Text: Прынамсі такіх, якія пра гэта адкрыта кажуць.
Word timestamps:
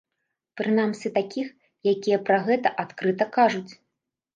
Прынамсі 0.61 1.11
такіх, 1.19 1.47
якія 1.95 2.21
пра 2.31 2.43
гэта 2.51 2.77
адкрыта 2.87 3.33
кажуць. 3.41 3.69